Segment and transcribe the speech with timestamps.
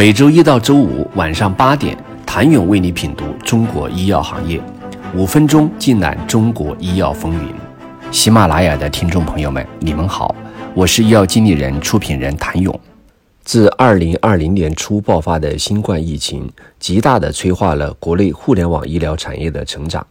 [0.00, 4.58] 每周一到周五晚上八点，谭勇为你品读中国医药行业，
[5.14, 7.54] 五分钟尽览中国医药风云。
[8.10, 10.34] 喜马拉雅的听众朋友们，你们好，
[10.72, 12.80] 我是医药经理人、出品人谭勇。
[13.44, 20.06] 自二零二零年初爆发的新冠疫情，极大地催化了国内互联网医疗产业的成长。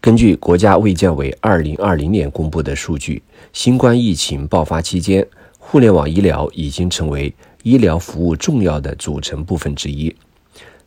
[0.00, 3.22] 根据国家卫健委二零二零年公布的数据，
[3.52, 5.24] 新冠疫情爆发期间，
[5.70, 7.32] 互联网医疗已经成为
[7.62, 10.12] 医疗服务重要的组成部分之一。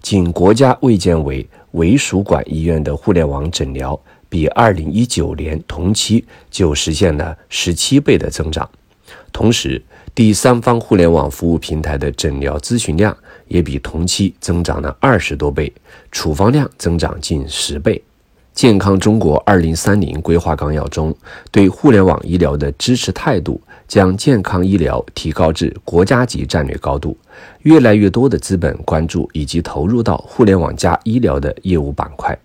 [0.01, 8.69] 仅国家卫健委委属管医院的互联网诊疗，比二零一九年同期就实现了十七倍的增长。
[9.31, 9.81] 同时，
[10.13, 13.15] 第三方互联网服务平台的诊疗咨询量
[13.47, 15.71] 也比同期增长了二十多倍，
[16.11, 18.03] 处方量增长近十倍。
[18.51, 21.15] 健康中国二零三零规划纲要中，
[21.51, 27.17] 对互联网医疗的支持态度将健康医疗提高至国家级战略高度。
[27.63, 32.37] 越来越多的资本关注以及投入到互联网加医疗的业务板块。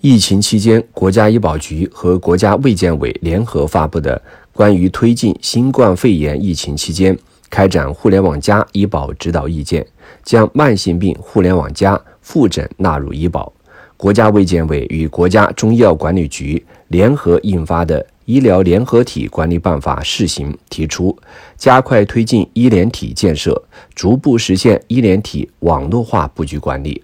[0.00, 4.20] 疫情期间，国家医保局和国家卫健委联合发布的
[4.56, 7.16] 《关于推进新冠肺炎疫情期间
[7.48, 9.80] 开展互联网加医保指导意见》，
[10.24, 13.52] 将慢性病互联网加复诊纳入医保。
[13.96, 21.16] 国家卫健委与国家中医药管理局联合印发的《医疗联合体管理办法（试行）》提出，
[21.56, 23.62] 加快推进医联体建设，
[23.94, 27.02] 逐步实现医联体网络化布局管理。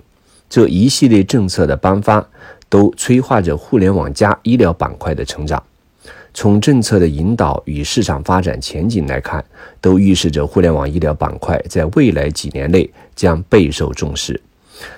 [0.48, 2.26] 这一系列政策的颁发，
[2.68, 5.62] 都催化着互联网加医疗板块的成长。
[6.32, 9.44] 从政策的引导与市场发展前景来看，
[9.80, 14.40] 都预示着互联网医疗板块在未来几年内将备受重视。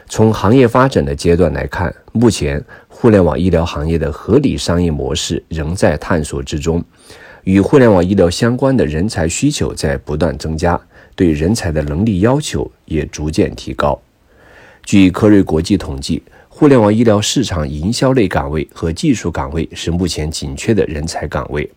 [0.08, 6.84] 从行业发展的阶段来看，目前互联网医疗行业的合理商业模式仍在探索之中，
[7.44, 10.80] 与互联网医疗相关的人才需求在不断增加，
[11.14, 14.00] 对人才的能力要求也逐渐提高。
[14.82, 21.70] 据科瑞国际统计，互联网医疗市场营销类岗位和技术岗位是目前紧缺的人才岗位。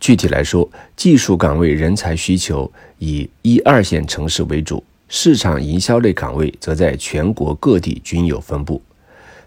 [0.00, 4.82] 具体来说，技术岗位人才需求以一二线城市为主。
[5.12, 8.80] 市场营销类岗位则在全国各地均有分布。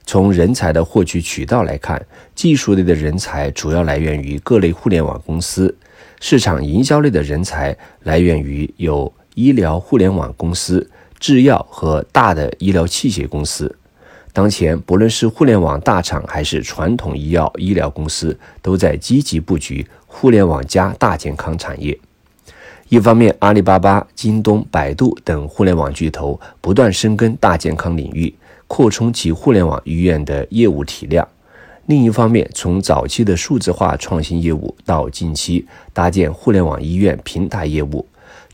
[0.06, 5.73] 从人才的获取渠道来看，技术类的人才主要来源于各类互联网公司；
[6.19, 10.85] 市场营销类的人才来源于有医疗互联网公司、
[11.18, 13.73] 制药和大的医疗器械公司。
[14.34, 21.97] 当前，不论是互联网大厂还是传统医药医疗公司，都在积极布局互联网加大健康产业。
[22.93, 28.31] 一方面，阿里巴巴、京东、百度等互联网巨头不断深耕大健康领域，
[28.67, 31.25] 扩充其互联网医院的业务体量；
[31.87, 38.05] 另一方面，从早期的数字化创新业务到近期搭建互联网医院平台业务，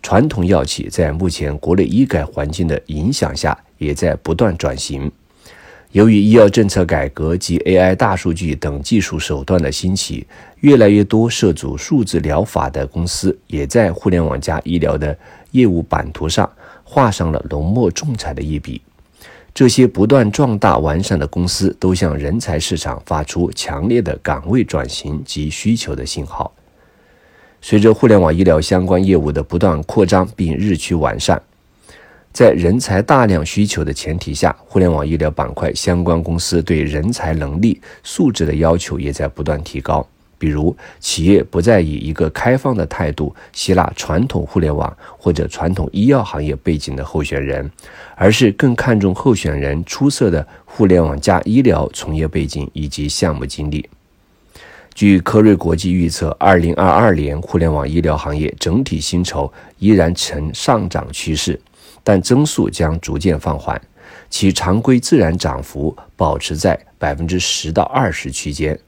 [0.01, 5.11] 传统药企在目前国内医改环境的影响下，也在不断转型。
[5.91, 10.27] 由于医药政策改革及 AI、大数据等技术手段的兴起，
[10.59, 15.17] 越来越多涉足数字疗法的公司也在互联网加医疗的
[15.49, 16.47] 业务版图上
[16.83, 18.79] 画上了浓墨重彩的一笔。
[19.51, 26.53] 这些不断壮大完善的公司，都向人才市场发出强烈的岗位转型及需求的信号。
[27.61, 31.41] 随着互联网医疗相关业务的不断扩张并日趋完善。
[32.31, 40.07] 在人才大量需求的前提下，互联网医疗板块相关公司对人才能力素质的要求也在不断提高。
[40.37, 47.69] 比如，企业不再以一个开放的态度吸纳传统互联网或者传统医药行业背景的候选人，
[48.15, 53.89] 而是更看重候选人出色的互联网加医疗从业背景以及项目经历。
[54.93, 61.59] 据科瑞国际预测，二零二二年互联网医疗行业整体薪酬依然呈上涨趋势。
[62.09, 63.79] 但增速将逐渐放缓，
[64.31, 68.79] 其常规自然涨幅保持在百分之十到二十区间，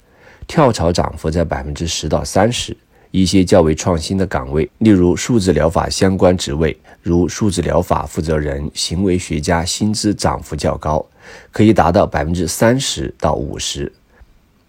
[0.48, 2.76] 跳槽涨幅在百分之十到三十。
[3.12, 11.06] 一些较为创新的岗位，例如数字疗法相关职位，如数字疗法负责人、行为学家，薪资涨幅较高，
[11.52, 13.94] 可以达到百分之三十到五十。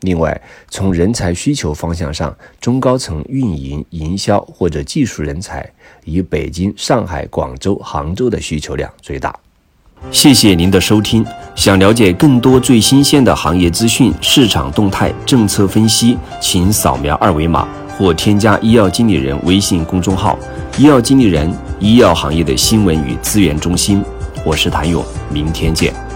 [0.03, 5.69] 另外，从人才需求方向上，中高层运营、营销或者技术人才，
[6.05, 9.35] 以北京、上海、广州、杭州的需求量最大。
[10.11, 11.25] 谢谢您的收听。
[11.55, 20.37] 想了解更多最新鲜的行业资讯、市场动态、政策分析，请扫描二维码或添加医药经理人微信公众号
[20.77, 24.03] “医药经理人”——医药行业的新闻与资源中心。
[24.45, 26.12] 我是谭勇，明天见。